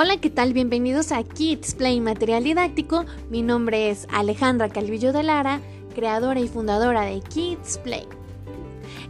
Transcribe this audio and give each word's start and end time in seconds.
Hola, 0.00 0.18
¿qué 0.18 0.30
tal? 0.30 0.52
Bienvenidos 0.52 1.10
a 1.10 1.24
Kids 1.24 1.74
Play 1.74 2.00
Material 2.00 2.44
Didáctico. 2.44 3.04
Mi 3.30 3.42
nombre 3.42 3.90
es 3.90 4.06
Alejandra 4.12 4.68
Calvillo 4.68 5.12
de 5.12 5.24
Lara, 5.24 5.60
creadora 5.92 6.38
y 6.38 6.46
fundadora 6.46 7.00
de 7.00 7.20
Kids 7.20 7.78
Play. 7.78 8.06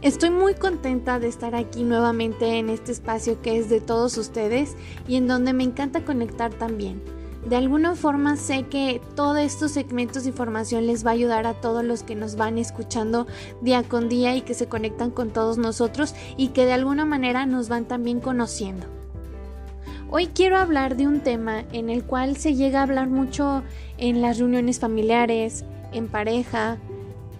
Estoy 0.01 0.31
muy 0.31 0.55
contenta 0.55 1.19
de 1.19 1.27
estar 1.27 1.53
aquí 1.53 1.83
nuevamente 1.83 2.57
en 2.57 2.69
este 2.69 2.91
espacio 2.91 3.39
que 3.43 3.59
es 3.59 3.69
de 3.69 3.81
todos 3.81 4.17
ustedes 4.17 4.75
y 5.07 5.17
en 5.17 5.27
donde 5.27 5.53
me 5.53 5.63
encanta 5.63 6.03
conectar 6.03 6.55
también. 6.55 7.03
De 7.47 7.55
alguna 7.55 7.93
forma 7.93 8.35
sé 8.35 8.63
que 8.63 8.99
todos 9.15 9.37
estos 9.37 9.69
segmentos 9.73 10.23
de 10.23 10.29
información 10.29 10.87
les 10.87 11.05
va 11.05 11.11
a 11.11 11.13
ayudar 11.13 11.45
a 11.45 11.61
todos 11.61 11.83
los 11.83 12.01
que 12.01 12.15
nos 12.15 12.35
van 12.35 12.57
escuchando 12.57 13.27
día 13.61 13.83
con 13.83 14.09
día 14.09 14.35
y 14.35 14.41
que 14.41 14.55
se 14.55 14.67
conectan 14.67 15.11
con 15.11 15.29
todos 15.29 15.59
nosotros 15.59 16.15
y 16.35 16.47
que 16.47 16.65
de 16.65 16.73
alguna 16.73 17.05
manera 17.05 17.45
nos 17.45 17.69
van 17.69 17.85
también 17.85 18.19
conociendo. 18.21 18.98
Hoy 20.11 20.25
quiero 20.33 20.57
hablar 20.57 20.95
de 20.97 21.05
un 21.05 21.19
tema 21.19 21.65
en 21.71 21.91
el 21.91 22.03
cual 22.03 22.35
se 22.35 22.55
llega 22.55 22.79
a 22.79 22.83
hablar 22.83 23.09
mucho 23.09 23.61
en 23.99 24.23
las 24.23 24.39
reuniones 24.39 24.79
familiares, 24.79 25.65
en 25.91 26.07
pareja, 26.07 26.77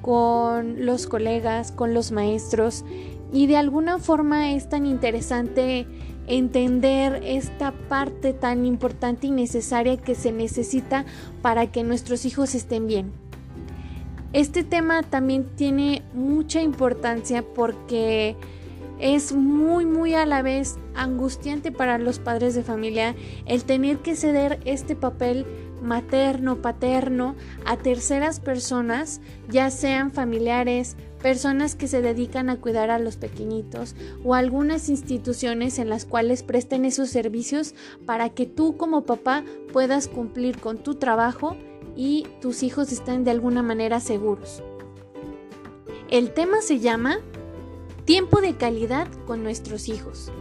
con 0.04 0.86
los 0.86 1.08
colegas, 1.08 1.72
con 1.72 1.96
los 1.96 2.12
maestros 2.12 2.86
y 3.34 3.48
de 3.48 3.58
alguna 3.58 3.98
forma 3.98 4.52
es 4.52 4.70
tan 4.70 4.86
interesante 4.86 5.88
entender 6.28 7.24
esta 7.26 7.72
parte 7.72 8.34
tan 8.34 8.68
importante 8.68 9.26
y 9.26 9.32
necesaria 9.32 9.98
que 9.98 10.14
se 10.14 10.32
necesita 10.32 11.06
para 11.42 11.72
que 11.72 11.84
nuestros 11.84 12.24
hijos 12.26 12.54
estén 12.54 12.86
bien. 12.86 13.12
Este 14.32 14.64
tema 14.64 15.02
también 15.02 15.48
tiene 15.56 16.04
mucha 16.14 16.62
importancia 16.62 17.42
porque 17.42 18.36
es 19.00 19.34
muy, 19.34 19.86
muy 19.86 20.14
a 20.14 20.26
la 20.26 20.42
vez 20.42 20.78
angustiante 20.94 21.72
para 21.72 21.98
los 21.98 22.20
padres 22.20 22.54
de 22.54 22.64
familia 22.64 23.16
el 23.46 23.64
tener 23.64 24.00
que 24.00 24.16
ceder 24.16 24.60
este 24.66 24.96
papel 24.96 25.46
materno, 25.82 26.62
paterno 26.62 27.36
a 27.66 27.78
terceras 27.78 28.40
personas, 28.40 29.22
ya 29.48 29.70
sean 29.70 30.12
familiares, 30.12 30.98
personas 31.22 31.76
que 31.76 31.88
se 31.88 32.02
dedican 32.02 32.50
a 32.50 32.58
cuidar 32.58 32.90
a 32.90 33.00
los 33.00 33.18
pequeñitos 33.18 33.96
o 34.24 34.36
algunas 34.36 34.90
instituciones 34.90 35.80
en 35.80 35.90
las 35.90 36.06
cuales 36.06 36.44
presten 36.44 36.86
esos 36.86 37.10
servicios 37.10 37.76
para 38.06 38.30
que 38.30 38.46
tú 38.46 38.78
como 38.78 39.06
papá 39.06 39.44
puedas 39.72 40.08
cumplir 40.08 40.60
con 40.60 40.78
tu 40.78 40.96
trabajo 40.96 41.56
y 41.96 42.28
tus 42.42 42.64
hijos 42.64 42.92
estén 42.92 43.24
de 43.24 43.32
alguna 43.32 43.64
manera 43.64 44.00
seguros. 44.00 44.64
El 46.10 46.32
tema 46.34 46.62
se 46.62 46.80
llama 46.80 47.20
Tiempo 48.10 48.42
de 48.42 48.56
calidad 48.56 49.08
con 49.28 49.44
nuestros 49.44 49.88
hijos. 49.88 50.32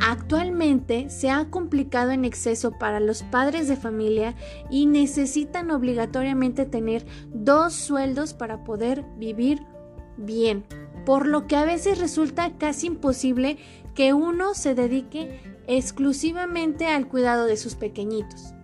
Actualmente 0.00 1.10
se 1.10 1.28
ha 1.30 1.50
complicado 1.50 2.12
en 2.12 2.24
exceso 2.24 2.70
para 2.78 3.00
los 3.00 3.24
padres 3.24 3.66
de 3.66 3.74
familia 3.74 4.36
y 4.70 4.86
necesitan 4.86 5.72
obligatoriamente 5.72 6.66
tener 6.66 7.04
dos 7.32 7.72
sueldos 7.72 8.32
para 8.32 8.62
poder 8.62 9.04
vivir 9.18 9.60
bien, 10.16 10.64
por 11.04 11.26
lo 11.26 11.48
que 11.48 11.56
a 11.56 11.64
veces 11.64 11.98
resulta 11.98 12.56
casi 12.58 12.86
imposible 12.86 13.58
que 13.94 14.12
uno 14.12 14.54
se 14.54 14.74
dedique 14.74 15.40
exclusivamente 15.66 16.86
al 16.86 17.08
cuidado 17.08 17.46
de 17.46 17.56
sus 17.56 17.74
pequeñitos. 17.74 18.54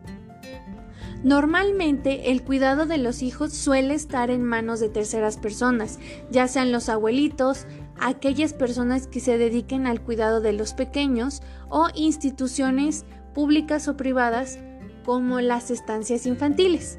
Normalmente 1.23 2.31
el 2.31 2.43
cuidado 2.43 2.87
de 2.87 2.97
los 2.97 3.23
hijos 3.23 3.53
suele 3.53 3.93
estar 3.95 4.31
en 4.31 4.43
manos 4.43 4.81
de 4.81 4.89
terceras 4.89 5.37
personas, 5.37 5.99
ya 6.31 6.49
sean 6.49 6.73
los 6.73 6.89
abuelitos, 6.89 7.67
aquellas 8.01 8.55
personas 8.55 9.07
que 9.07 9.21
se 9.21 9.37
dediquen 9.37 9.87
al 9.87 10.01
cuidado 10.01 10.41
de 10.41 10.55
los 10.55 10.73
pequeños 10.73 11.43
o 11.69 11.89
instituciones 11.95 13.05
públicas 13.35 13.87
o 13.87 13.99
privadas 13.99 14.59
como 15.05 15.41
las 15.41 15.71
estancias 15.71 16.25
infantiles. 16.25 16.97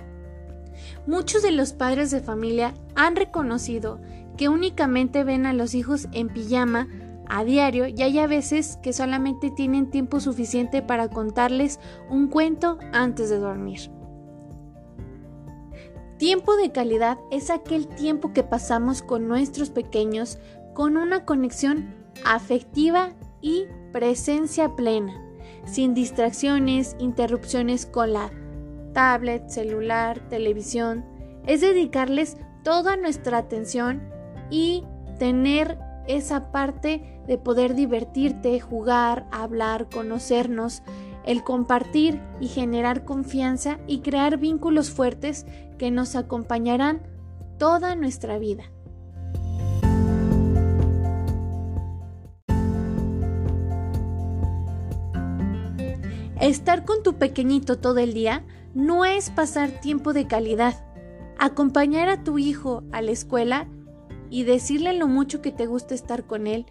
Muchos 1.07 1.41
de 1.41 1.51
los 1.51 1.73
padres 1.73 2.11
de 2.11 2.21
familia 2.21 2.75
han 2.95 3.15
reconocido 3.15 3.99
que 4.37 4.49
únicamente 4.49 5.23
ven 5.23 5.47
a 5.47 5.53
los 5.53 5.73
hijos 5.73 6.07
en 6.11 6.29
pijama 6.29 6.87
a 7.31 7.45
diario 7.45 7.87
y 7.87 8.01
hay 8.01 8.19
a 8.19 8.27
veces 8.27 8.77
que 8.83 8.91
solamente 8.91 9.51
tienen 9.51 9.89
tiempo 9.89 10.19
suficiente 10.19 10.81
para 10.81 11.09
contarles 11.09 11.79
un 12.09 12.27
cuento 12.27 12.77
antes 12.91 13.29
de 13.29 13.39
dormir. 13.39 13.89
Tiempo 16.17 16.55
de 16.57 16.71
calidad 16.71 17.17
es 17.31 17.49
aquel 17.49 17.87
tiempo 17.87 18.33
que 18.33 18.43
pasamos 18.43 19.01
con 19.01 19.29
nuestros 19.29 19.69
pequeños 19.69 20.39
con 20.73 20.97
una 20.97 21.25
conexión 21.25 21.95
afectiva 22.25 23.13
y 23.41 23.65
presencia 23.93 24.75
plena, 24.75 25.13
sin 25.65 25.93
distracciones, 25.93 26.97
interrupciones 26.99 27.85
con 27.85 28.11
la 28.11 28.29
tablet, 28.93 29.47
celular, 29.47 30.19
televisión. 30.27 31.05
Es 31.47 31.61
dedicarles 31.61 32.35
toda 32.63 32.97
nuestra 32.97 33.37
atención 33.37 34.03
y 34.49 34.83
tener 35.17 35.79
esa 36.07 36.51
parte 36.51 37.20
de 37.31 37.37
poder 37.37 37.75
divertirte, 37.75 38.59
jugar, 38.59 39.25
hablar, 39.31 39.87
conocernos, 39.89 40.83
el 41.25 41.45
compartir 41.45 42.19
y 42.41 42.49
generar 42.49 43.05
confianza 43.05 43.79
y 43.87 43.99
crear 43.99 44.37
vínculos 44.37 44.89
fuertes 44.91 45.45
que 45.77 45.91
nos 45.91 46.17
acompañarán 46.17 47.03
toda 47.57 47.95
nuestra 47.95 48.37
vida. 48.37 48.65
Estar 56.41 56.83
con 56.83 57.01
tu 57.01 57.13
pequeñito 57.13 57.79
todo 57.79 57.99
el 57.99 58.13
día 58.13 58.43
no 58.73 59.05
es 59.05 59.29
pasar 59.29 59.69
tiempo 59.79 60.11
de 60.11 60.27
calidad. 60.27 60.83
Acompañar 61.39 62.09
a 62.09 62.25
tu 62.25 62.39
hijo 62.39 62.83
a 62.91 63.01
la 63.01 63.11
escuela 63.11 63.69
y 64.29 64.43
decirle 64.43 64.91
lo 64.91 65.07
mucho 65.07 65.41
que 65.41 65.53
te 65.53 65.65
gusta 65.65 65.93
estar 65.93 66.25
con 66.25 66.47
él, 66.47 66.65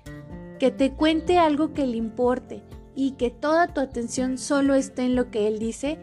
que 0.60 0.71
te 0.71 0.93
cuente 0.93 1.38
algo 1.38 1.72
que 1.72 1.87
le 1.87 1.97
importe 1.97 2.62
y 2.94 3.12
que 3.12 3.31
toda 3.31 3.69
tu 3.69 3.81
atención 3.81 4.37
solo 4.37 4.75
esté 4.75 5.06
en 5.06 5.16
lo 5.16 5.31
que 5.31 5.48
él 5.48 5.59
dice, 5.59 5.98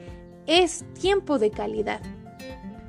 es 0.48 0.84
tiempo 1.00 1.38
de 1.38 1.52
calidad. 1.52 2.02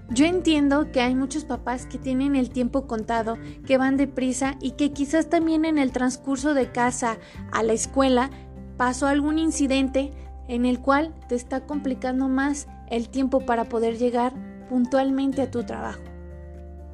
Yo 0.08 0.24
entiendo 0.24 0.90
que 0.90 1.02
hay 1.02 1.14
muchos 1.14 1.44
papás 1.44 1.84
que 1.84 1.98
tienen 1.98 2.36
el 2.36 2.48
tiempo 2.48 2.86
contado, 2.86 3.36
que 3.66 3.76
van 3.76 3.98
deprisa 3.98 4.56
y 4.62 4.72
que 4.72 4.92
quizás 4.92 5.28
también 5.28 5.66
en 5.66 5.76
el 5.76 5.92
transcurso 5.92 6.54
de 6.54 6.72
casa 6.72 7.18
a 7.52 7.62
la 7.62 7.74
escuela 7.74 8.30
pasó 8.78 9.06
algún 9.06 9.38
incidente 9.38 10.14
en 10.48 10.64
el 10.64 10.80
cual 10.80 11.14
te 11.28 11.34
está 11.34 11.66
complicando 11.66 12.30
más 12.30 12.66
el 12.88 13.10
tiempo 13.10 13.40
para 13.40 13.64
poder 13.64 13.98
llegar 13.98 14.32
puntualmente 14.70 15.42
a 15.42 15.50
tu 15.50 15.64
trabajo. 15.64 16.00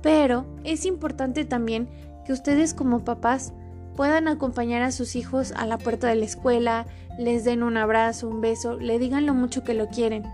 Pero 0.03 0.47
es 0.65 0.85
importante 0.85 1.45
también 1.45 1.89
que 2.27 2.33
ustedes 2.33 2.75
como 2.75 3.05
papás 3.05 3.53
puedan 3.97 4.29
acompañar 4.29 4.83
a 4.83 4.93
sus 4.93 5.17
hijos 5.17 5.53
a 5.57 5.67
la 5.67 5.79
puerta 5.79 6.09
de 6.09 6.17
la 6.17 6.25
escuela, 6.25 6.87
les 7.19 7.45
den 7.45 7.63
un 7.63 7.77
abrazo, 7.77 8.29
un 8.29 8.41
beso, 8.41 8.77
le 8.79 8.99
digan 8.99 9.27
lo 9.27 9.35
mucho 9.35 9.63
que 9.65 9.75
lo 9.75 9.89
quieren. 9.89 10.25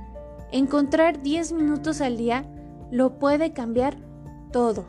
Encontrar 0.53 1.22
10 1.22 1.53
minutos 1.53 2.00
al 2.00 2.16
día 2.16 2.44
lo 2.91 3.19
puede 3.19 3.53
cambiar 3.53 3.97
todo. 4.53 4.87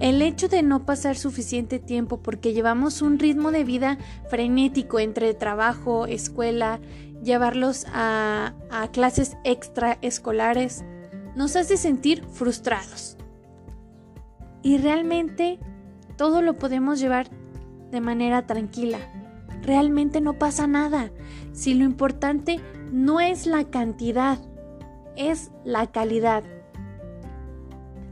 El 0.00 0.22
hecho 0.22 0.46
de 0.48 0.62
no 0.62 0.86
pasar 0.86 1.16
suficiente 1.16 1.78
tiempo 1.78 2.18
porque 2.18 2.52
llevamos 2.52 3.02
un 3.02 3.18
ritmo 3.18 3.50
de 3.50 3.64
vida 3.64 3.98
frenético 4.30 5.00
entre 5.00 5.34
trabajo, 5.34 6.06
escuela, 6.06 6.80
llevarlos 7.26 7.84
a, 7.92 8.54
clases 8.92 9.36
extraescolares, 9.44 10.84
nos 11.34 11.56
hace 11.56 11.76
sentir 11.76 12.24
frustrados. 12.24 13.18
Y 14.62 14.78
realmente 14.78 15.58
todo 16.16 16.40
lo 16.40 16.56
podemos 16.56 16.98
llevar 16.98 17.28
de 17.90 18.00
manera 18.00 18.46
tranquila. 18.46 18.98
Realmente 19.62 20.20
no 20.20 20.38
pasa 20.38 20.66
nada. 20.66 21.10
Si 21.52 21.74
lo 21.74 21.84
importante 21.84 22.60
no 22.92 23.20
es 23.20 23.46
la 23.46 23.64
cantidad, 23.64 24.38
es 25.16 25.50
la 25.64 25.88
calidad. 25.88 26.44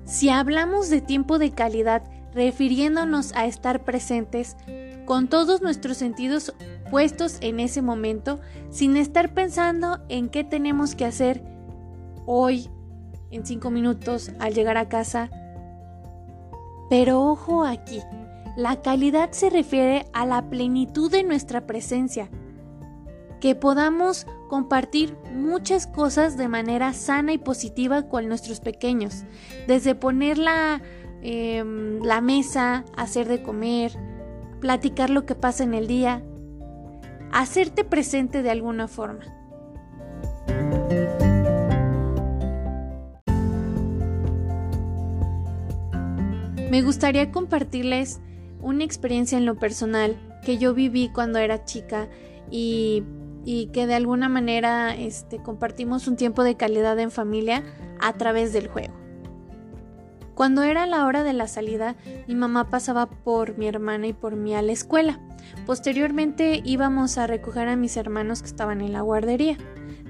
Si 0.05 0.28
hablamos 0.28 0.90
de 0.90 1.00
tiempo 1.00 1.38
de 1.38 1.52
calidad, 1.52 2.02
refiriéndonos 2.34 3.32
a 3.34 3.46
estar 3.46 3.84
presentes 3.84 4.56
con 5.06 5.28
todos 5.28 5.62
nuestros 5.62 5.96
sentidos 5.96 6.55
puestos 6.94 7.38
en 7.41 7.58
ese 7.58 7.82
momento, 7.82 8.38
sin 8.70 8.96
estar 8.96 9.35
pensando 9.35 9.99
en 10.08 10.29
qué 10.29 10.44
tenemos 10.44 10.94
que 10.94 11.05
hacer 11.05 11.43
hoy, 12.25 12.70
en 13.32 13.44
cinco 13.44 13.73
minutos, 13.73 14.31
al 14.38 14.55
llegar 14.55 14.76
a 14.76 14.88
casa. 14.88 15.29
Pero 16.88 17.20
ojo 17.20 17.64
aquí, 17.64 18.00
la 18.56 18.81
calidad 18.81 19.32
se 19.32 19.50
refiere 19.50 20.06
a 20.12 20.25
la 20.25 20.49
plenitud 20.49 21.11
de 21.11 21.25
nuestra 21.25 21.67
presencia, 21.67 22.29
que 23.41 23.56
podamos 23.56 24.29
compartir 24.49 25.17
muchas 25.35 25.88
cosas 25.88 26.37
de 26.37 26.46
manera 26.46 26.93
sana 26.93 27.32
y 27.32 27.38
positiva 27.38 28.08
con 28.08 28.29
nuestros 28.29 28.61
pequeños, 28.61 29.25
desde 29.67 29.96
poner 29.96 30.38
la, 30.38 30.81
em, 31.23 32.00
la 32.05 32.20
mesa, 32.20 32.85
hacer 32.96 33.26
de 33.26 33.43
comer, 33.43 33.99
platicar 34.61 35.11
lo 35.11 35.26
que 35.26 35.35
pasa 35.35 35.64
en 35.64 35.75
el 35.75 35.88
día, 35.88 36.23
hacerte 37.34 37.84
presente 37.84 38.42
de 38.42 38.50
alguna 38.50 38.86
forma. 38.86 39.25
Me 46.70 46.82
gustaría 46.82 47.31
compartirles 47.32 48.20
una 48.60 48.84
experiencia 48.84 49.36
en 49.36 49.46
lo 49.46 49.56
personal 49.56 50.16
que 50.44 50.58
yo 50.58 50.75
viví 50.75 51.08
cuando 51.08 51.38
era 51.38 51.64
chica 51.64 52.08
y, 52.50 53.02
que 53.72 53.86
de 53.86 53.94
alguna 53.94 54.28
manera 54.28 54.94
este, 54.94 55.38
compartimos 55.42 56.06
un 56.08 56.16
tiempo 56.16 56.44
de 56.44 56.56
calidad 56.56 56.98
en 56.98 57.10
familia 57.10 57.64
a 58.00 58.12
través 58.14 58.52
del 58.52 58.69
juego. 58.69 59.04
Cuando 60.34 60.62
era 60.62 60.86
la 60.86 61.06
hora 61.06 61.22
de 61.22 61.32
la 61.32 61.46
salida, 61.46 61.94
mi 62.26 62.34
mamá 62.34 62.69
pasaba 62.69 63.06
por 63.06 63.56
mi 63.56 63.69
hermana 63.69 64.08
y 64.08 64.12
por 64.12 64.34
mí 64.34 64.54
a 64.54 64.62
la 64.62 64.72
escuela. 64.72 65.20
Posteriormente 65.66 66.60
íbamos 66.64 67.19
a 67.19 67.26
recoger 67.26 67.69
a 67.69 67.76
mis 67.76 67.96
hermanos 67.96 68.42
que 68.42 68.48
estaban 68.48 68.81
en 68.81 68.92
la 68.92 69.02
guardería. 69.02 69.56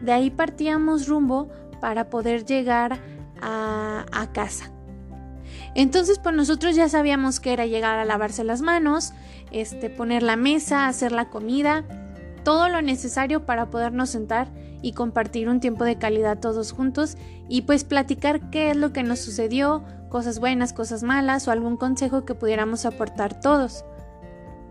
De 0.00 0.12
ahí 0.12 0.30
partíamos 0.30 1.08
rumbo 1.08 1.48
para 1.80 2.08
poder 2.08 2.46
llegar 2.46 2.98
a, 3.42 4.28
casa. 4.32 4.72
Entonces, 5.74 6.18
pues 6.18 6.34
nosotros 6.34 6.74
ya 6.74 6.88
sabíamos 6.88 7.40
que 7.40 7.52
era 7.52 7.66
llegar 7.66 7.98
a 7.98 8.06
lavarse 8.06 8.42
las 8.42 8.62
manos, 8.62 9.12
este, 9.52 9.90
poner 9.90 10.22
la 10.22 10.36
mesa, 10.36 10.88
hacer 10.88 11.12
la 11.12 11.28
comida, 11.28 11.84
todo 12.42 12.68
lo 12.70 12.80
necesario 12.80 13.44
para 13.44 13.70
podernos 13.70 14.10
sentar 14.10 14.48
y 14.80 14.92
compartir 14.92 15.48
un 15.48 15.60
tiempo 15.60 15.84
de 15.84 15.98
calidad 15.98 16.40
todos 16.40 16.72
juntos 16.72 17.16
y 17.48 17.62
pues 17.62 17.84
platicar 17.84 18.50
qué 18.50 18.70
es 18.70 18.76
lo 18.76 18.92
que 18.92 19.02
nos 19.02 19.18
sucedió, 19.18 19.84
cosas 20.14 20.38
buenas, 20.38 20.72
cosas 20.72 21.02
malas 21.02 21.48
o 21.48 21.50
algún 21.50 21.76
consejo 21.76 22.24
que 22.24 22.36
pudiéramos 22.36 22.86
aportar 22.86 23.40
todos. 23.40 23.84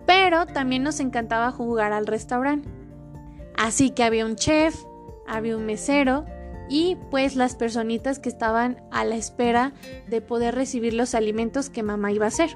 Pero 0.05 0.45
también 0.45 0.83
nos 0.83 1.01
encantaba 1.01 1.51
jugar 1.51 1.91
al 1.91 2.07
restaurante. 2.07 2.69
Así 3.57 3.89
que 3.89 4.05
había 4.05 4.25
un 4.25 4.37
chef, 4.37 4.73
había 5.27 5.57
un 5.57 5.65
mesero 5.65 6.23
y 6.69 6.97
pues 7.11 7.35
las 7.35 7.57
personitas 7.57 8.19
que 8.19 8.29
estaban 8.29 8.81
a 8.89 9.03
la 9.03 9.17
espera 9.17 9.73
de 10.07 10.21
poder 10.21 10.55
recibir 10.55 10.93
los 10.93 11.13
alimentos 11.13 11.69
que 11.69 11.83
mamá 11.83 12.13
iba 12.13 12.23
a 12.23 12.29
hacer. 12.29 12.51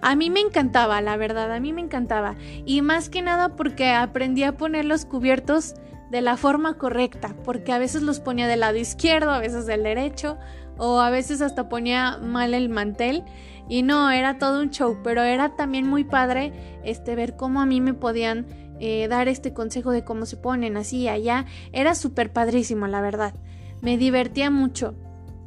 A 0.00 0.16
mí 0.16 0.30
me 0.30 0.40
encantaba, 0.40 1.02
la 1.02 1.18
verdad, 1.18 1.52
a 1.52 1.60
mí 1.60 1.74
me 1.74 1.82
encantaba. 1.82 2.36
Y 2.64 2.80
más 2.80 3.10
que 3.10 3.20
nada 3.20 3.54
porque 3.54 3.90
aprendí 3.90 4.44
a 4.44 4.56
poner 4.56 4.86
los 4.86 5.04
cubiertos 5.04 5.74
de 6.10 6.20
la 6.20 6.36
forma 6.36 6.74
correcta, 6.74 7.34
porque 7.44 7.72
a 7.72 7.78
veces 7.78 8.02
los 8.02 8.20
ponía 8.20 8.46
del 8.46 8.60
lado 8.60 8.76
izquierdo, 8.76 9.30
a 9.30 9.40
veces 9.40 9.66
del 9.66 9.82
derecho, 9.82 10.38
o 10.78 11.00
a 11.00 11.10
veces 11.10 11.40
hasta 11.40 11.68
ponía 11.68 12.18
mal 12.18 12.54
el 12.54 12.68
mantel. 12.68 13.24
Y 13.68 13.82
no, 13.82 14.10
era 14.10 14.38
todo 14.38 14.60
un 14.60 14.70
show, 14.70 14.98
pero 15.02 15.22
era 15.22 15.56
también 15.56 15.88
muy 15.88 16.04
padre 16.04 16.52
este 16.84 17.16
ver 17.16 17.36
cómo 17.36 17.60
a 17.60 17.66
mí 17.66 17.80
me 17.80 17.94
podían 17.94 18.46
eh, 18.78 19.08
dar 19.08 19.26
este 19.26 19.52
consejo 19.52 19.90
de 19.90 20.04
cómo 20.04 20.26
se 20.26 20.36
ponen 20.36 20.76
así 20.76 20.98
y 20.98 21.08
allá. 21.08 21.46
Era 21.72 21.94
súper 21.94 22.32
padrísimo, 22.32 22.86
la 22.86 23.00
verdad. 23.00 23.34
Me 23.80 23.98
divertía 23.98 24.50
mucho. 24.50 24.94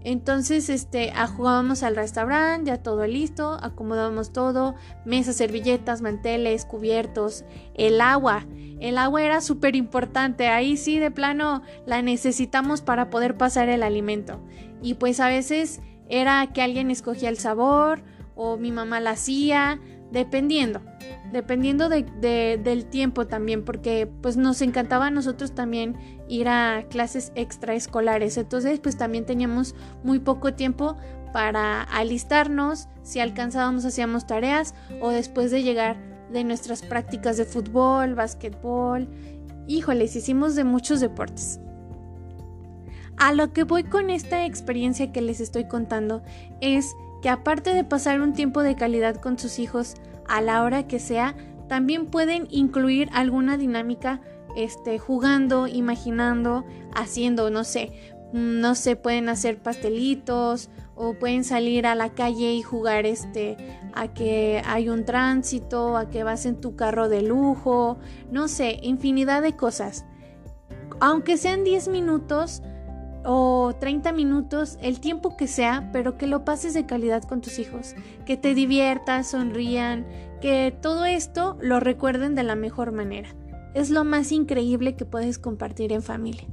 Entonces, 0.04 0.70
este, 0.70 1.12
jugábamos 1.36 1.84
al 1.84 1.96
restaurante, 1.96 2.70
ya 2.70 2.82
todo 2.82 3.06
listo, 3.06 3.58
acomodábamos 3.62 4.32
todo, 4.32 4.76
mesas, 5.06 5.36
servilletas, 5.36 6.02
manteles, 6.02 6.66
cubiertos, 6.66 7.44
el 7.76 8.00
agua. 8.00 8.46
El 8.80 8.98
agua 8.98 9.22
era 9.22 9.42
súper 9.42 9.76
importante, 9.76 10.48
ahí 10.48 10.78
sí 10.78 11.00
de 11.00 11.12
plano 11.12 11.64
la 11.86 12.02
necesitamos 12.02 12.82
para 12.82 13.10
poder 13.10 13.36
pasar 13.36 13.68
el 13.68 13.84
alimento. 13.84 14.40
Y 14.82 14.94
pues 14.94 15.20
a 15.20 15.28
veces 15.28 15.82
era 16.08 16.48
que 16.54 16.62
alguien 16.62 16.90
escogía 16.92 17.28
el 17.28 17.38
sabor 17.38 18.02
o 18.36 18.56
mi 18.56 18.72
mamá 18.72 19.02
la 19.02 19.12
hacía, 19.12 19.82
dependiendo, 20.12 20.82
dependiendo 21.32 21.90
del 21.90 22.86
tiempo 22.86 23.28
también, 23.28 23.64
porque 23.64 24.08
pues 24.22 24.38
nos 24.38 24.62
encantaba 24.62 25.08
a 25.08 25.12
nosotros 25.12 25.54
también 25.54 25.96
ir 26.28 26.48
a 26.48 26.86
clases 26.90 27.32
extraescolares, 27.36 28.38
entonces 28.38 28.80
pues 28.80 28.98
también 28.98 29.26
teníamos 29.26 29.76
muy 30.04 30.20
poco 30.20 30.54
tiempo 30.54 30.98
para 31.32 31.84
alistarnos, 31.84 32.88
si 33.04 33.20
alcanzábamos 33.20 33.86
hacíamos 33.86 34.26
tareas 34.26 34.74
o 35.02 35.10
después 35.10 35.52
de 35.52 35.64
llegar 35.64 35.98
de 36.32 36.44
nuestras 36.44 36.82
prácticas 36.82 37.38
de 37.38 37.46
fútbol, 37.46 38.16
básquetbol, 38.16 39.08
híjoles, 39.68 40.16
hicimos 40.16 40.56
de 40.56 40.64
muchos 40.64 41.00
deportes. 41.00 41.60
A 43.18 43.34
lo 43.34 43.52
que 43.52 43.64
voy 43.64 43.84
con 43.84 44.10
esta 44.10 44.46
experiencia 44.46 45.12
que 45.12 45.22
les 45.22 45.42
estoy 45.42 45.68
contando 45.68 46.24
es 46.62 46.96
que 47.22 47.30
aparte 47.30 47.74
de 47.74 47.84
pasar 47.84 48.22
un 48.22 48.34
tiempo 48.34 48.62
de 48.62 48.76
calidad 48.76 49.16
con 49.16 49.38
sus 49.38 49.60
hijos 49.60 49.96
a 50.28 50.42
la 50.42 50.64
hora 50.64 50.88
que 50.88 51.00
sea, 51.00 51.36
también 51.68 52.08
pueden 52.08 52.48
incluir 52.50 53.10
alguna 53.14 53.58
dinámica 53.58 54.22
este, 54.56 55.00
jugando, 55.00 55.68
imaginando, 55.68 56.66
haciendo, 56.94 57.50
no 57.50 57.64
sé, 57.64 57.92
no 58.32 58.76
sé, 58.76 58.96
pueden 58.96 59.30
hacer 59.30 59.60
pastelitos 59.60 60.70
o 60.96 61.14
pueden 61.14 61.44
salir 61.44 61.88
a 61.88 61.96
la 61.96 62.10
calle 62.10 62.54
y 62.54 62.62
jugar 62.62 63.06
este 63.06 63.58
a 63.94 64.14
que 64.14 64.62
hay 64.66 64.90
un 64.90 65.06
tránsito, 65.06 65.98
a 65.98 66.10
que 66.10 66.24
vas 66.24 66.46
en 66.46 66.60
tu 66.60 66.76
carro 66.76 67.10
de 67.10 67.22
lujo, 67.22 67.98
no 68.32 68.48
sé, 68.48 68.80
infinidad 68.82 69.42
de 69.42 69.56
cosas. 69.56 70.06
Aunque 71.00 71.38
sean 71.38 71.64
10 71.64 71.88
minutos, 71.88 72.62
o 73.26 73.74
30 73.80 74.12
minutos, 74.14 74.78
el 74.82 75.00
tiempo 75.00 75.36
que 75.38 75.48
sea, 75.48 75.90
pero 75.92 76.18
que 76.18 76.28
lo 76.28 76.46
pases 76.46 76.74
de 76.74 76.86
calidad 76.86 77.24
con 77.24 77.42
tus 77.42 77.60
hijos, 77.60 77.96
que 78.26 78.38
te 78.38 78.54
diviertas, 78.54 79.32
sonrían, 79.32 80.06
que 80.42 80.76
todo 80.82 81.06
esto 81.06 81.58
lo 81.62 81.80
recuerden 81.80 82.36
de 82.36 82.44
la 82.44 82.56
mejor 82.56 82.92
manera. 82.92 83.30
Es 83.74 83.90
lo 83.90 84.04
más 84.04 84.32
increíble 84.32 84.96
que 84.96 85.06
puedes 85.06 85.38
compartir 85.38 85.92
en 85.92 86.02
familia. 86.02 86.48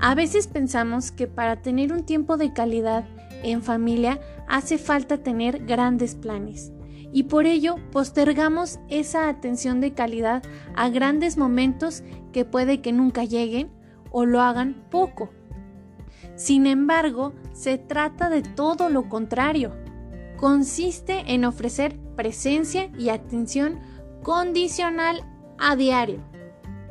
A 0.00 0.14
veces 0.14 0.48
pensamos 0.48 1.12
que 1.12 1.26
para 1.26 1.62
tener 1.62 1.92
un 1.92 2.04
tiempo 2.04 2.36
de 2.36 2.52
calidad 2.52 3.04
en 3.42 3.62
familia 3.62 4.20
hace 4.46 4.76
falta 4.76 5.18
tener 5.18 5.64
grandes 5.64 6.14
planes 6.14 6.72
y 7.14 7.22
por 7.22 7.46
ello 7.46 7.76
postergamos 7.92 8.80
esa 8.88 9.28
atención 9.28 9.80
de 9.80 9.94
calidad 9.94 10.42
a 10.74 10.88
grandes 10.88 11.38
momentos 11.38 12.02
que 12.32 12.44
puede 12.44 12.80
que 12.80 12.92
nunca 12.92 13.22
lleguen 13.22 13.70
o 14.10 14.26
lo 14.26 14.40
hagan 14.40 14.84
poco. 14.90 15.30
Sin 16.34 16.66
embargo, 16.66 17.32
se 17.52 17.78
trata 17.78 18.30
de 18.30 18.42
todo 18.42 18.88
lo 18.88 19.08
contrario. 19.08 19.76
Consiste 20.36 21.32
en 21.32 21.44
ofrecer 21.44 21.96
presencia 22.16 22.90
y 22.98 23.10
atención 23.10 23.78
condicional 24.24 25.22
a 25.56 25.76
diario. 25.76 26.18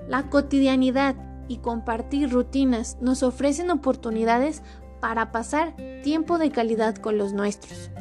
La 0.08 0.30
cotidianidad 0.30 1.18
y 1.50 1.58
compartir 1.58 2.32
rutinas 2.32 2.98
nos 3.02 3.24
ofrecen 3.24 3.70
oportunidades 3.72 4.64
para 5.02 5.34
pasar 5.34 5.76
tiempo 6.02 6.38
de 6.38 6.50
calidad 6.50 6.96
con 6.96 7.18
los 7.18 7.34
nuestros. 7.34 7.92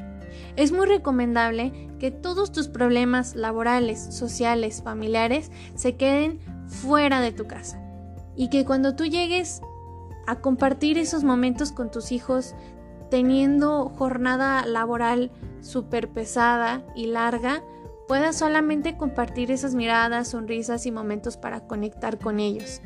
Es 0.56 0.72
muy 0.72 0.86
recomendable 0.86 1.90
que 1.98 2.10
todos 2.10 2.52
tus 2.52 2.68
problemas 2.68 3.34
laborales, 3.34 4.14
sociales, 4.14 4.82
familiares 4.82 5.50
se 5.74 5.96
queden 5.96 6.40
fuera 6.66 7.20
de 7.20 7.32
tu 7.32 7.46
casa 7.46 7.80
y 8.36 8.48
que 8.48 8.64
cuando 8.64 8.94
tú 8.94 9.04
llegues 9.04 9.62
a 10.26 10.40
compartir 10.40 10.98
esos 10.98 11.24
momentos 11.24 11.72
con 11.72 11.90
tus 11.90 12.12
hijos 12.12 12.54
teniendo 13.10 13.90
jornada 13.90 14.64
laboral 14.66 15.30
súper 15.60 16.08
pesada 16.08 16.82
y 16.94 17.06
larga, 17.06 17.62
puedas 18.08 18.36
solamente 18.36 18.96
compartir 18.96 19.50
esas 19.50 19.74
miradas, 19.74 20.28
sonrisas 20.28 20.86
y 20.86 20.90
momentos 20.90 21.36
para 21.36 21.66
conectar 21.66 22.18
con 22.18 22.40
ellos. 22.40 22.80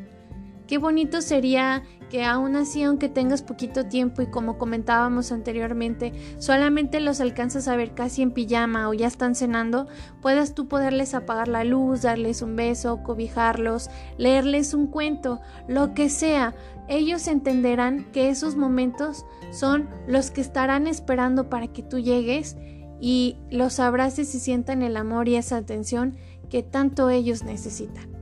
Qué 0.67 0.79
bonito 0.79 1.23
sería 1.23 1.85
que 2.11 2.25
aún 2.25 2.57
así, 2.57 2.83
aunque 2.83 3.09
tengas 3.09 3.43
poquito 3.43 3.87
tiempo 3.87 4.23
y 4.23 4.27
como 4.27 4.59
comentábamos 4.59 5.31
anteriormente, 5.31 6.13
solamente 6.39 6.99
los 7.01 7.21
alcanzas 7.21 7.69
a 7.69 7.77
ver 7.77 7.95
casi 7.95 8.23
en 8.23 8.33
pijama 8.33 8.89
o 8.89 8.95
ya 8.95 9.07
están 9.07 9.35
cenando, 9.35 9.87
puedas 10.21 10.55
tú 10.55 10.67
poderles 10.67 11.15
apagar 11.15 11.47
la 11.47 11.63
luz, 11.63 12.03
darles 12.03 12.43
un 12.43 12.57
beso, 12.57 13.03
cobijarlos, 13.05 13.91
leerles 14.19 14.75
un 14.75 14.89
cuento, 14.89 15.41
lo 15.69 15.95
que 15.95 16.09
sea. 16.09 16.55
Ellos 16.89 17.29
entenderán 17.29 18.11
que 18.13 18.29
esos 18.29 18.57
momentos 18.57 19.25
son 19.53 19.89
los 20.09 20.31
que 20.33 20.41
estarán 20.41 20.89
esperando 20.89 21.49
para 21.49 21.69
que 21.69 21.83
tú 21.83 21.99
llegues 21.99 22.57
y 23.01 23.37
los 23.51 23.79
abraces 23.79 24.35
y 24.35 24.41
sientan 24.41 24.83
el 24.83 24.97
amor 24.97 25.29
y 25.29 25.37
esa 25.37 25.59
atención 25.59 26.17
que 26.51 26.63
tanto 26.63 27.11
ellos 27.11 27.45
necesitan. 27.45 28.16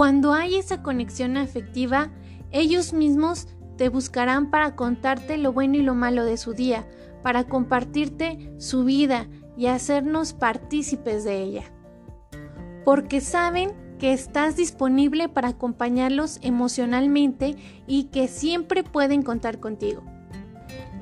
Cuando 0.00 0.32
hay 0.32 0.56
esa 0.56 0.82
conexión 0.82 1.36
afectiva, 1.36 2.10
ellos 2.52 2.94
mismos 2.94 3.48
te 3.76 3.90
buscarán 3.90 4.50
para 4.50 4.74
contarte 4.74 5.36
lo 5.36 5.52
bueno 5.52 5.76
y 5.76 5.82
lo 5.82 5.94
malo 5.94 6.24
de 6.24 6.38
su 6.38 6.54
día, 6.54 6.88
para 7.22 7.44
compartirte 7.44 8.50
su 8.56 8.84
vida 8.84 9.28
y 9.58 9.66
hacernos 9.66 10.32
partícipes 10.32 11.24
de 11.24 11.42
ella. 11.42 11.64
Porque 12.82 13.20
saben 13.20 13.72
que 13.98 14.14
estás 14.14 14.56
disponible 14.56 15.28
para 15.28 15.48
acompañarlos 15.48 16.38
emocionalmente 16.40 17.56
y 17.86 18.04
que 18.04 18.26
siempre 18.26 18.82
pueden 18.82 19.20
contar 19.20 19.60
contigo. 19.60 20.02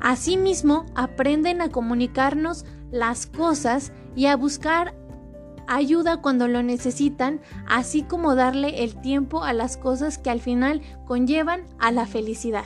Asimismo, 0.00 0.86
aprenden 0.96 1.62
a 1.62 1.70
comunicarnos 1.70 2.64
las 2.90 3.26
cosas 3.26 3.92
y 4.16 4.26
a 4.26 4.34
buscar 4.34 4.96
ayuda 5.68 6.20
cuando 6.22 6.48
lo 6.48 6.62
necesitan, 6.62 7.40
así 7.66 8.02
como 8.02 8.34
darle 8.34 8.82
el 8.82 9.00
tiempo 9.00 9.44
a 9.44 9.52
las 9.52 9.76
cosas 9.76 10.18
que 10.18 10.30
al 10.30 10.40
final 10.40 10.82
conllevan 11.06 11.62
a 11.78 11.92
la 11.92 12.06
felicidad. 12.06 12.64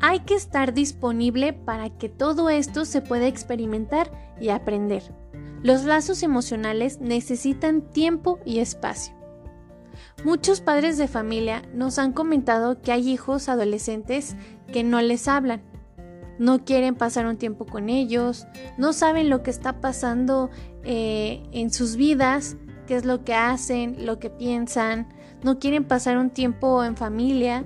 Hay 0.00 0.20
que 0.20 0.34
estar 0.34 0.74
disponible 0.74 1.52
para 1.52 1.90
que 1.90 2.08
todo 2.08 2.50
esto 2.50 2.84
se 2.84 3.00
pueda 3.00 3.26
experimentar 3.26 4.10
y 4.40 4.50
aprender. 4.50 5.02
Los 5.62 5.84
lazos 5.84 6.22
emocionales 6.22 7.00
necesitan 7.00 7.80
tiempo 7.80 8.38
y 8.44 8.58
espacio. 8.58 9.14
Muchos 10.24 10.60
padres 10.60 10.98
de 10.98 11.08
familia 11.08 11.62
nos 11.74 11.98
han 11.98 12.12
comentado 12.12 12.80
que 12.80 12.92
hay 12.92 13.10
hijos 13.10 13.48
adolescentes 13.48 14.36
que 14.74 14.82
no 14.82 15.00
les 15.00 15.28
hablan, 15.28 15.62
no 16.40 16.64
quieren 16.64 16.96
pasar 16.96 17.26
un 17.26 17.36
tiempo 17.36 17.64
con 17.64 17.88
ellos, 17.88 18.48
no 18.76 18.92
saben 18.92 19.30
lo 19.30 19.44
que 19.44 19.52
está 19.52 19.80
pasando 19.80 20.50
eh, 20.82 21.44
en 21.52 21.72
sus 21.72 21.94
vidas, 21.94 22.56
qué 22.88 22.96
es 22.96 23.04
lo 23.04 23.22
que 23.22 23.34
hacen, 23.34 24.04
lo 24.04 24.18
que 24.18 24.30
piensan, 24.30 25.06
no 25.44 25.60
quieren 25.60 25.84
pasar 25.84 26.18
un 26.18 26.30
tiempo 26.30 26.82
en 26.82 26.96
familia 26.96 27.64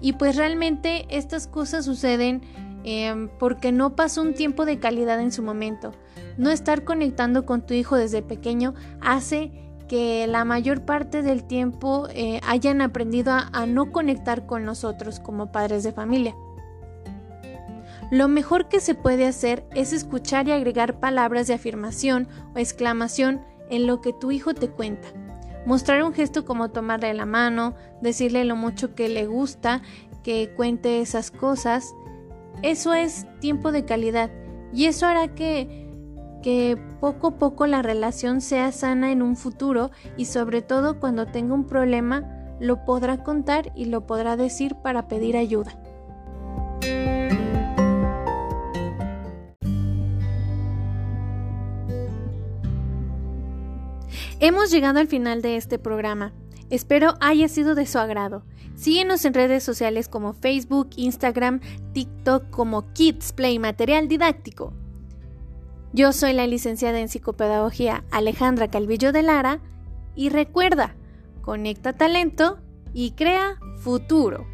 y 0.00 0.12
pues 0.12 0.36
realmente 0.36 1.06
estas 1.10 1.48
cosas 1.48 1.86
suceden 1.86 2.42
em, 2.84 3.28
porque 3.40 3.72
no 3.72 3.96
pasó 3.96 4.22
un 4.22 4.32
tiempo 4.32 4.64
de 4.64 4.78
calidad 4.78 5.18
en 5.18 5.32
su 5.32 5.42
momento. 5.42 5.90
No 6.38 6.50
estar 6.50 6.84
conectando 6.84 7.46
con 7.46 7.66
tu 7.66 7.74
hijo 7.74 7.96
desde 7.96 8.22
pequeño 8.22 8.74
hace 9.00 9.50
que 9.88 10.28
la 10.28 10.44
mayor 10.44 10.84
parte 10.84 11.22
del 11.22 11.42
tiempo 11.42 12.06
eh, 12.10 12.40
hayan 12.46 12.80
aprendido 12.80 13.32
a, 13.32 13.66
no 13.66 13.90
conectar 13.90 14.46
con 14.46 14.64
nosotros 14.64 15.18
como 15.18 15.50
padres 15.50 15.82
de 15.82 15.92
familia. 15.92 16.34
Lo 18.10 18.28
mejor 18.28 18.68
que 18.68 18.80
se 18.80 18.94
puede 18.94 19.26
hacer 19.26 19.66
es 19.74 19.92
escuchar 19.92 20.46
y 20.48 20.52
agregar 20.52 21.00
palabras 21.00 21.46
de 21.46 21.54
afirmación 21.54 22.28
o 22.54 22.58
exclamación 22.58 23.40
en 23.70 23.86
lo 23.86 24.00
que 24.00 24.12
tu 24.12 24.30
hijo 24.30 24.54
te 24.54 24.68
cuenta. 24.68 25.08
Mostrar 25.66 26.02
un 26.02 26.12
gesto 26.12 26.44
como 26.44 26.70
tomarle 26.70 27.14
la 27.14 27.26
mano, 27.26 27.74
decirle 28.02 28.44
lo 28.44 28.56
mucho 28.56 28.94
que 28.94 29.08
le 29.08 29.26
gusta, 29.26 29.82
que 30.22 30.52
cuente 30.54 31.00
esas 31.00 31.30
cosas. 31.30 31.94
Eso 32.62 32.92
es 32.92 33.26
tiempo 33.40 33.72
de 33.72 33.84
calidad 33.84 34.30
y 34.72 34.86
eso 34.86 35.06
hará 35.06 35.34
que 35.34 35.82
que 36.42 36.76
poco 37.00 37.28
a 37.28 37.38
poco 37.38 37.66
la 37.66 37.80
relación 37.80 38.42
sea 38.42 38.70
sana 38.70 39.10
en 39.12 39.22
un 39.22 39.34
futuro 39.34 39.90
y 40.18 40.26
sobre 40.26 40.60
todo 40.60 41.00
cuando 41.00 41.24
tenga 41.24 41.54
un 41.54 41.64
problema 41.64 42.44
lo 42.60 42.84
podrá 42.84 43.24
contar 43.24 43.72
y 43.74 43.86
lo 43.86 44.06
podrá 44.06 44.36
decir 44.36 44.74
para 44.74 45.08
pedir 45.08 45.38
ayuda. 45.38 45.72
Hemos 54.46 54.70
llegado 54.70 55.00
al 55.00 55.08
final 55.08 55.40
de 55.40 55.56
este 55.56 55.78
programa. 55.78 56.34
Espero 56.68 57.14
haya 57.22 57.48
sido 57.48 57.74
de 57.74 57.86
su 57.86 57.98
agrado. 57.98 58.44
Síguenos 58.74 59.24
en 59.24 59.32
redes 59.32 59.62
sociales 59.62 60.06
como 60.06 60.34
Facebook, 60.34 60.90
Instagram, 60.96 61.60
TikTok 61.94 62.50
como 62.50 62.92
Kids 62.92 63.32
Play 63.32 63.58
Material 63.58 64.06
Didáctico. 64.06 64.74
Yo 65.94 66.12
soy 66.12 66.34
la 66.34 66.46
licenciada 66.46 67.00
en 67.00 67.08
psicopedagogía 67.08 68.04
Alejandra 68.10 68.68
Calvillo 68.68 69.12
de 69.12 69.22
Lara 69.22 69.60
y 70.14 70.28
recuerda, 70.28 70.94
conecta 71.40 71.94
talento 71.94 72.58
y 72.92 73.12
crea 73.12 73.58
futuro. 73.78 74.46